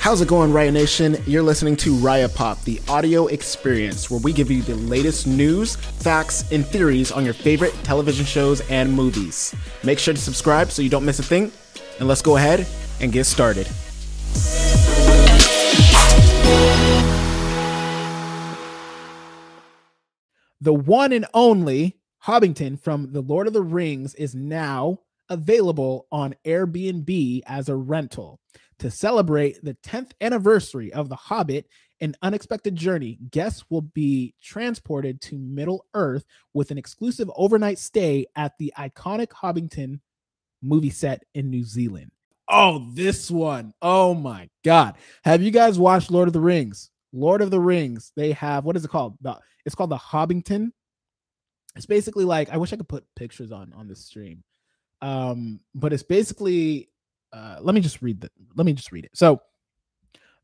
[0.00, 1.18] How's it going, Raiya Nation?
[1.26, 5.76] You're listening to Raiya Pop, the audio experience, where we give you the latest news,
[5.76, 9.54] facts, and theories on your favorite television shows and movies.
[9.84, 11.52] Make sure to subscribe so you don't miss a thing,
[11.98, 12.66] and let's go ahead
[13.02, 13.66] and get started.
[20.62, 26.36] The one and only Hobbiton from The Lord of the Rings is now available on
[26.46, 28.40] Airbnb as a rental.
[28.80, 31.66] To celebrate the 10th anniversary of The Hobbit,
[32.00, 38.24] an unexpected journey, guests will be transported to Middle Earth with an exclusive overnight stay
[38.36, 40.00] at the iconic Hobbiton
[40.62, 42.10] movie set in New Zealand.
[42.48, 43.74] Oh, this one.
[43.82, 44.96] Oh my God.
[45.24, 46.90] Have you guys watched Lord of the Rings?
[47.12, 49.18] Lord of the Rings, they have what is it called?
[49.20, 50.70] The, it's called the Hobbiton.
[51.76, 54.42] It's basically like I wish I could put pictures on on the stream.
[55.02, 56.89] Um, but it's basically
[57.32, 59.12] uh let me just read the let me just read it.
[59.14, 59.40] So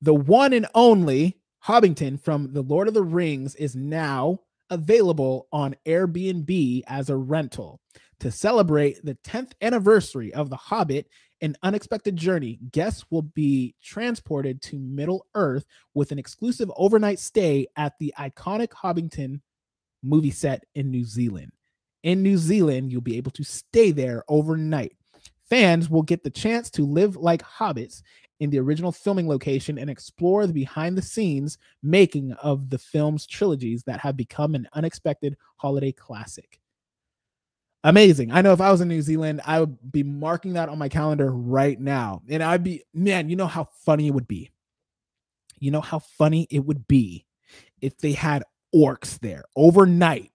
[0.00, 4.40] the one and only Hobbiton from the Lord of the Rings is now
[4.70, 7.80] available on Airbnb as a rental.
[8.20, 11.08] To celebrate the 10th anniversary of The Hobbit,
[11.40, 17.66] an unexpected journey, guests will be transported to Middle Earth with an exclusive overnight stay
[17.76, 19.40] at the iconic Hobbiton
[20.02, 21.52] movie set in New Zealand.
[22.02, 24.96] In New Zealand, you'll be able to stay there overnight.
[25.48, 28.02] Fans will get the chance to live like hobbits
[28.40, 33.26] in the original filming location and explore the behind the scenes making of the film's
[33.26, 36.60] trilogies that have become an unexpected holiday classic.
[37.84, 38.32] Amazing.
[38.32, 40.88] I know if I was in New Zealand, I would be marking that on my
[40.88, 42.22] calendar right now.
[42.30, 44.50] And I'd be, man, you know how funny it would be.
[45.58, 47.26] You know how funny it would be
[47.82, 48.42] if they had
[48.74, 50.32] orcs there overnight.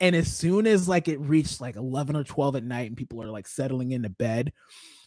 [0.00, 3.22] And as soon as like it reached like 11 or 12 at night and people
[3.22, 4.52] are like settling into bed,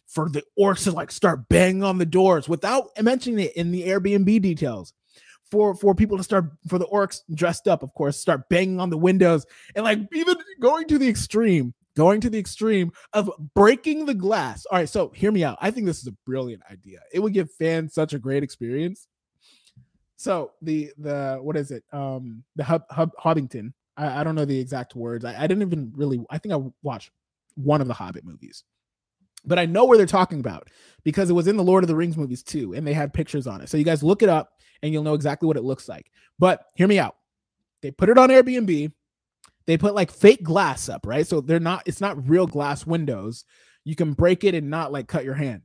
[0.07, 3.83] for the orcs to like start banging on the doors without mentioning it in the
[3.83, 4.93] Airbnb details.
[5.51, 8.89] For for people to start for the orcs dressed up, of course, start banging on
[8.89, 14.05] the windows and like even going to the extreme, going to the extreme of breaking
[14.05, 14.65] the glass.
[14.65, 15.57] All right, so hear me out.
[15.61, 16.99] I think this is a brilliant idea.
[17.13, 19.07] It would give fans such a great experience.
[20.17, 21.85] So the the what is it?
[21.93, 23.71] Um, the hub, hub Hobbiton.
[23.97, 25.25] I, I don't know the exact words.
[25.25, 26.23] I, I didn't even really.
[26.29, 27.11] I think I watched
[27.55, 28.63] one of the Hobbit movies
[29.47, 30.69] but I know where they're talking about
[31.03, 33.47] because it was in the Lord of the Rings movies too, and they had pictures
[33.47, 33.69] on it.
[33.69, 34.51] So you guys look it up
[34.83, 36.11] and you'll know exactly what it looks like.
[36.37, 37.15] But hear me out.
[37.81, 38.91] They put it on Airbnb.
[39.65, 41.25] They put like fake glass up, right?
[41.25, 43.45] So they're not, it's not real glass windows.
[43.83, 45.61] You can break it and not like cut your hand.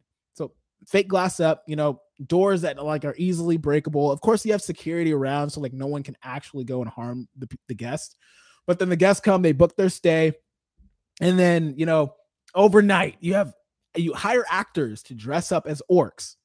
[0.87, 4.11] Fake glass up, you know, doors that like are easily breakable.
[4.11, 7.29] Of course, you have security around, so like no one can actually go and harm
[7.37, 8.17] the, the guest.
[8.67, 10.33] But then the guests come, they book their stay,
[11.21, 12.15] and then you know,
[12.55, 13.55] overnight you have
[13.97, 16.37] you hire actors to dress up as orcs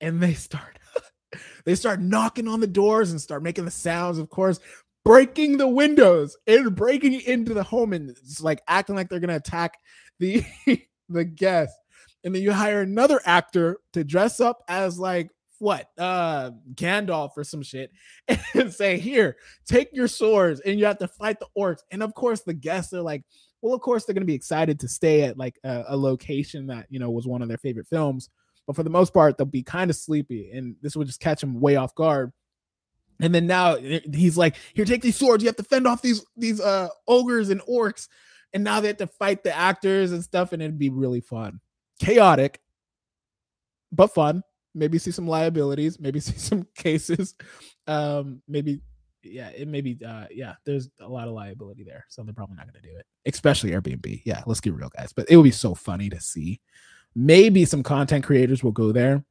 [0.00, 0.78] and they start
[1.64, 4.58] they start knocking on the doors and start making the sounds of course
[5.04, 9.36] breaking the windows and breaking into the home and it's like acting like they're gonna
[9.36, 9.78] attack
[10.18, 10.44] the
[11.08, 11.78] the guests
[12.24, 15.30] and then you hire another actor to dress up as like
[15.60, 17.90] what uh Gandalf or some shit
[18.54, 19.36] and say here
[19.66, 22.92] take your swords and you have to fight the orcs and of course the guests
[22.92, 23.24] are like
[23.62, 26.86] well, of course, they're to be excited to stay at like a, a, location that
[26.90, 28.28] you know was one of their favorite films.
[28.66, 31.40] But for the most part, they'll be kind of sleepy, and this will just catch
[31.40, 32.32] them way off guard.
[33.20, 35.42] And then now eh, he's like, "Here, take these swords.
[35.42, 38.08] You have to fend off these these uh ogres and orcs."
[38.54, 41.60] And now they have to fight the actors and stuff, and it'd be really fun,
[41.98, 42.60] chaotic,
[43.92, 44.42] but fun.
[44.74, 47.34] Maybe see some liabilities, maybe see some cases,
[47.86, 48.80] um, maybe
[49.22, 52.04] yeah, it may be uh yeah, there's a lot of liability there.
[52.08, 53.06] So they're probably not gonna do it.
[53.26, 54.22] Especially Airbnb.
[54.24, 55.12] Yeah, let's get real, guys.
[55.12, 56.60] But it would be so funny to see.
[57.14, 59.24] Maybe some content creators will go there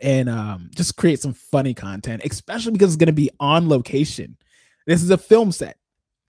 [0.00, 4.36] and um just create some funny content, especially because it's gonna be on location.
[4.86, 5.76] This is a film set.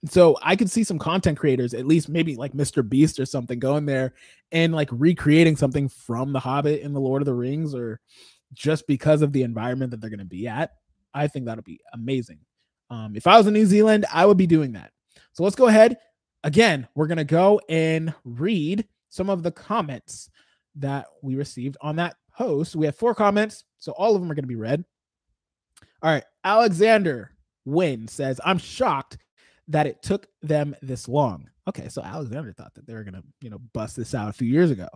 [0.06, 2.86] So I could see some content creators, at least maybe like Mr.
[2.86, 4.14] Beast or something, going there
[4.50, 8.00] and like recreating something from The Hobbit and The Lord of the Rings, or
[8.54, 10.72] just because of the environment that they're going to be at.
[11.12, 12.38] I think that'll be amazing.
[12.88, 14.90] Um, if I was in New Zealand, I would be doing that.
[15.32, 15.98] So let's go ahead.
[16.44, 20.30] Again, we're going to go and read some of the comments
[20.76, 22.74] that we received on that post.
[22.74, 24.84] We have four comments, so all of them are going to be read.
[26.02, 26.24] All right.
[26.42, 27.32] Alexander
[27.64, 29.18] Wynn says, I'm shocked
[29.70, 31.48] that it took them this long.
[31.68, 34.48] Okay, so Alexander thought that they were gonna, you know, bust this out a few
[34.48, 34.88] years ago.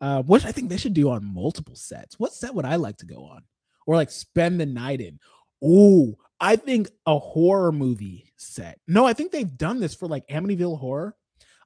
[0.00, 2.20] Uh, which I think they should do on multiple sets.
[2.20, 3.42] What set would I like to go on?
[3.84, 5.18] Or like spend the night in?
[5.64, 8.78] Oh, I think a horror movie set.
[8.86, 11.16] No, I think they've done this for like Amityville Horror.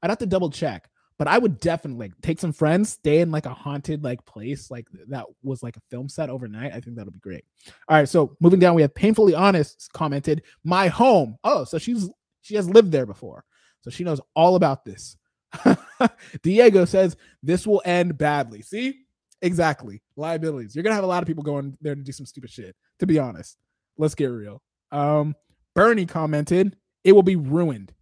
[0.02, 0.88] I'd have to double check,
[1.18, 4.70] but I would definitely like take some friends, stay in like a haunted like place,
[4.70, 6.72] like that was like a film set overnight.
[6.72, 7.44] I think that'll be great.
[7.88, 12.08] All right, so moving down, we have painfully honest commented, "My home." Oh, so she's
[12.42, 13.44] she has lived there before,
[13.80, 15.16] so she knows all about this.
[16.42, 18.62] Diego says this will end badly.
[18.62, 19.00] See,
[19.40, 20.74] exactly liabilities.
[20.74, 22.76] You're gonna have a lot of people going there to do some stupid shit.
[23.00, 23.56] To be honest,
[23.96, 24.62] let's get real.
[24.90, 25.34] Um,
[25.74, 27.92] Bernie commented, "It will be ruined."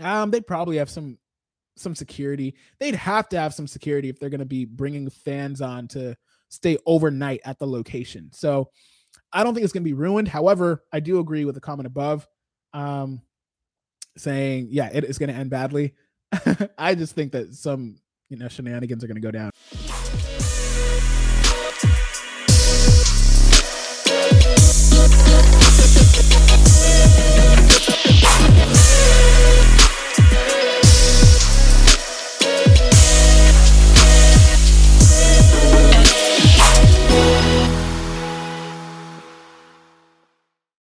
[0.00, 1.18] Um, they probably have some
[1.76, 2.54] some security.
[2.78, 6.16] They'd have to have some security if they're going to be bringing fans on to
[6.48, 8.30] stay overnight at the location.
[8.32, 8.68] So
[9.32, 10.28] I don't think it's going to be ruined.
[10.28, 12.26] However, I do agree with the comment above,
[12.74, 13.22] um,
[14.16, 15.94] saying, yeah, it is going to end badly.
[16.78, 17.96] I just think that some,
[18.28, 19.50] you know, shenanigans are going to go down.